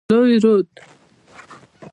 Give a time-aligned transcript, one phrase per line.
[0.09, 0.69] لوی رود.